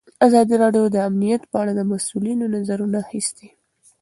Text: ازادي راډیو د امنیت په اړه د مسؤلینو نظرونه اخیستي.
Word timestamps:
ازادي 0.27 0.55
راډیو 0.63 0.85
د 0.91 0.97
امنیت 1.09 1.41
په 1.51 1.55
اړه 1.61 1.71
د 1.75 1.81
مسؤلینو 1.91 2.45
نظرونه 2.55 2.97
اخیستي. 3.05 3.47